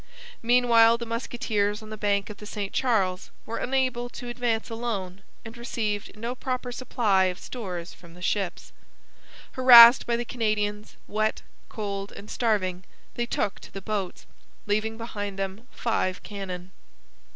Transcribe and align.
Meanwhile 0.41 0.97
the 0.97 1.05
musketeers 1.05 1.83
on 1.83 1.91
the 1.91 1.95
bank 1.95 2.31
of 2.31 2.37
the 2.37 2.47
St 2.47 2.73
Charles 2.73 3.29
were 3.45 3.59
unable 3.59 4.09
to 4.09 4.29
advance 4.29 4.71
alone 4.71 5.21
and 5.45 5.55
received 5.55 6.17
no 6.17 6.33
proper 6.33 6.71
supply 6.71 7.25
of 7.25 7.37
stores 7.37 7.93
from 7.93 8.15
the 8.15 8.21
ships. 8.23 8.71
Harassed 9.51 10.07
by 10.07 10.15
the 10.15 10.25
Canadians, 10.25 10.95
wet, 11.07 11.43
cold, 11.69 12.11
and 12.13 12.31
starving, 12.31 12.83
they 13.13 13.27
took 13.27 13.59
to 13.59 13.71
the 13.71 13.79
boats, 13.79 14.25
leaving 14.65 14.97
behind 14.97 15.37
them 15.37 15.67
five 15.69 16.23
cannon. 16.23 16.71